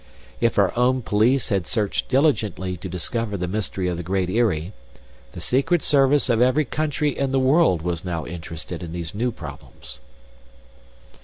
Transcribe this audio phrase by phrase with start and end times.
[0.39, 4.73] If our own police had searched diligently to discover the mystery of the Great Eyrie,
[5.33, 9.31] the secret service of every country in the world was now interested in these new
[9.31, 9.99] problems.